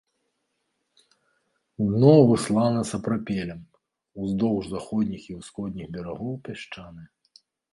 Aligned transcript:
Дно 1.89 2.13
выслана 2.31 2.81
сапрапелем, 2.93 3.61
уздоўж 4.23 4.63
заходніх 4.73 5.21
і 5.33 5.39
ўсходніх 5.43 5.87
берагоў 5.99 6.33
пясчанае. 6.49 7.07